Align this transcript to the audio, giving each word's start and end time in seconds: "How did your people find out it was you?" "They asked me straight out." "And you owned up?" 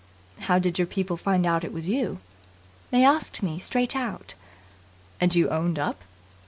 "How 0.39 0.57
did 0.57 0.79
your 0.79 0.87
people 0.87 1.15
find 1.15 1.45
out 1.45 1.63
it 1.63 1.71
was 1.71 1.87
you?" 1.87 2.17
"They 2.89 3.03
asked 3.05 3.43
me 3.43 3.59
straight 3.59 3.95
out." 3.95 4.33
"And 5.19 5.35
you 5.35 5.47
owned 5.51 5.77
up?" 5.77 6.01